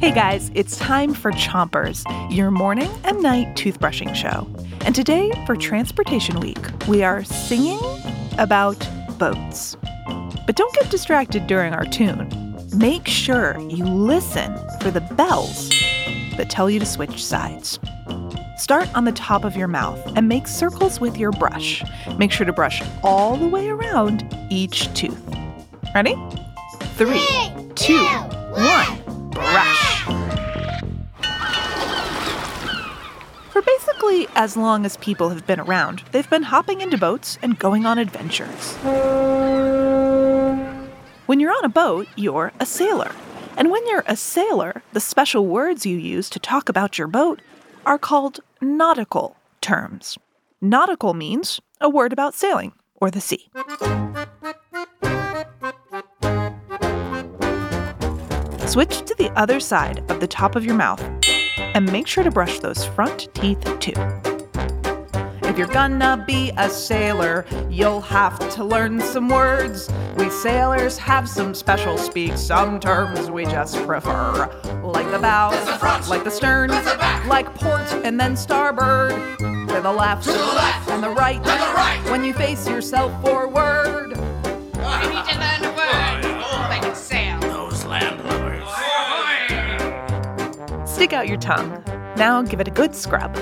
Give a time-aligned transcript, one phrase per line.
[0.00, 4.48] Hey guys, it's time for Chompers, your morning and night toothbrushing show.
[4.82, 7.80] And today, for Transportation Week, we are singing
[8.38, 8.78] about
[9.18, 9.76] boats.
[10.46, 12.28] But don't get distracted during our tune.
[12.76, 15.68] Make sure you listen for the bells
[16.36, 17.80] that tell you to switch sides.
[18.56, 21.82] Start on the top of your mouth and make circles with your brush.
[22.18, 25.20] Make sure to brush all the way around each tooth.
[25.92, 26.14] Ready?
[26.94, 27.26] Three,
[27.74, 27.98] two,
[28.54, 29.77] one, brush.
[34.08, 37.98] As long as people have been around, they've been hopping into boats and going on
[37.98, 38.74] adventures.
[41.26, 43.12] When you're on a boat, you're a sailor.
[43.56, 47.42] And when you're a sailor, the special words you use to talk about your boat
[47.84, 50.16] are called nautical terms.
[50.62, 53.50] Nautical means a word about sailing or the sea.
[58.66, 61.17] Switch to the other side of the top of your mouth
[61.78, 63.92] and make sure to brush those front teeth too.
[65.44, 69.88] If you're gonna be a sailor, you'll have to learn some words.
[70.16, 74.50] We sailors have some special speak, some terms we just prefer.
[74.82, 76.08] Like the bow, the front.
[76.08, 77.24] like the stern, the back.
[77.26, 79.12] like port and then starboard.
[79.38, 80.90] To the left, To the left.
[80.90, 82.00] and the right, And the right.
[82.10, 83.77] when you face yourself forward.
[90.98, 91.80] Stick out your tongue.
[92.16, 93.32] Now give it a good scrub.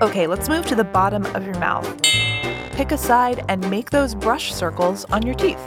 [0.00, 1.84] Okay, let's move to the bottom of your mouth.
[2.74, 5.58] Pick a side and make those brush circles on your teeth.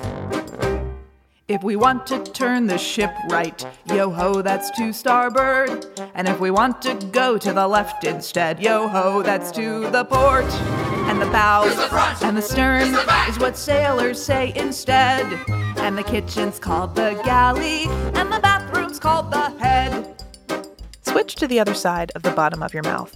[1.50, 5.88] If we want to turn the ship right, yo ho, that's to starboard.
[6.16, 10.06] And if we want to go to the left instead, yo ho, that's to the
[10.06, 10.46] port.
[11.10, 15.38] And the bow the and the stern Is the is what sailors say instead.
[15.80, 18.62] And the kitchen's called the galley, and the bathroom's called the head.
[21.14, 23.16] Switch to the other side of the bottom of your mouth.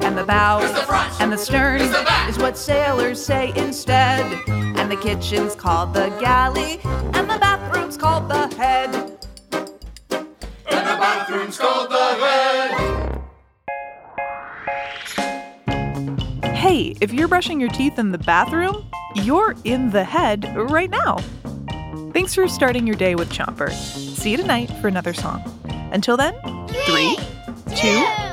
[0.00, 4.24] And the bow the and the stern Is the is what sailors say instead.
[4.48, 8.94] And the kitchen's called the galley, and the bathroom's called the head.
[10.70, 13.26] And the bathroom's called the head.
[16.54, 21.18] Hey, if you're brushing your teeth in the bathroom, you're in the head right now.
[22.16, 23.70] Thanks for starting your day with Chomper.
[23.70, 25.42] See you tonight for another song.
[25.92, 26.32] Until then,
[26.86, 27.18] three,
[27.76, 28.25] two.